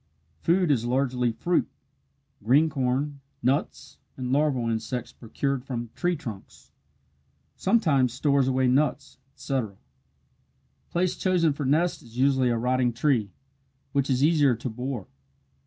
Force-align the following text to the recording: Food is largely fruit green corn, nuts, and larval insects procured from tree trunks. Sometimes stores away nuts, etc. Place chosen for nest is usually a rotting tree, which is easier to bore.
Food 0.39 0.71
is 0.71 0.83
largely 0.83 1.31
fruit 1.31 1.69
green 2.43 2.71
corn, 2.71 3.19
nuts, 3.43 3.99
and 4.17 4.31
larval 4.31 4.67
insects 4.67 5.13
procured 5.13 5.63
from 5.63 5.91
tree 5.93 6.15
trunks. 6.15 6.71
Sometimes 7.55 8.11
stores 8.11 8.47
away 8.47 8.65
nuts, 8.67 9.19
etc. 9.35 9.77
Place 10.89 11.15
chosen 11.15 11.53
for 11.53 11.65
nest 11.67 12.01
is 12.01 12.17
usually 12.17 12.49
a 12.49 12.57
rotting 12.57 12.93
tree, 12.93 13.29
which 13.91 14.09
is 14.09 14.23
easier 14.23 14.55
to 14.55 14.69
bore. 14.69 15.05